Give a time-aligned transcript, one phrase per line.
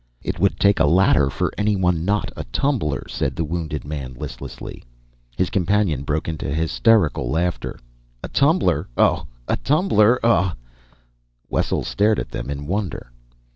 [0.23, 4.15] "It would take a ladder for any one not a tumbler," said the wounded man
[4.15, 4.83] listlessly.
[5.37, 7.77] His companion broke into hysterical laughter.
[8.23, 8.87] "A tumbler.
[8.97, 10.19] Oh, a tumbler.
[10.23, 10.53] Oh"
[11.51, 13.11] Wessel stared at them in wonder.